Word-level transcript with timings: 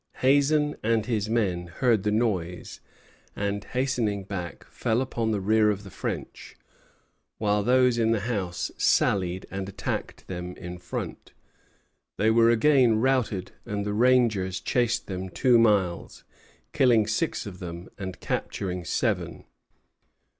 Hazen 0.21 0.77
and 0.81 1.05
his 1.05 1.29
men 1.29 1.67
heard 1.67 2.01
the 2.01 2.09
noise; 2.11 2.81
and, 3.35 3.63
hastening 3.63 4.23
back, 4.23 4.65
fell 4.71 4.99
upon 4.99 5.29
the 5.29 5.39
rear 5.39 5.69
of 5.69 5.83
the 5.83 5.91
French, 5.91 6.55
while 7.37 7.61
those 7.61 7.99
in 7.99 8.09
the 8.09 8.21
house 8.21 8.71
sallied 8.77 9.45
and 9.51 9.69
attacked 9.69 10.25
them 10.25 10.55
in 10.57 10.79
front. 10.79 11.33
They 12.17 12.31
were 12.31 12.49
again 12.49 12.95
routed; 12.95 13.51
and 13.63 13.85
the 13.85 13.93
rangers 13.93 14.59
chased 14.59 15.05
them 15.05 15.29
two 15.29 15.59
miles, 15.59 16.23
killing 16.73 17.05
six 17.05 17.45
of 17.45 17.59
them 17.59 17.87
and 17.99 18.19
capturing 18.19 18.83
seven. 18.83 19.45